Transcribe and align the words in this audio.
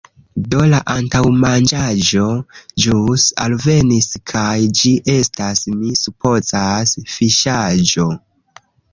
Do, 0.51 0.59
la 0.69 0.77
antaŭmanĝaĵo 0.91 2.23
ĵus 2.85 3.25
alvenis 3.43 4.07
kaj 4.31 4.55
ĝi 4.79 4.93
estas, 5.17 5.61
mi 5.83 5.91
supozas, 6.05 6.95
fiŝaĵo. 7.17 8.07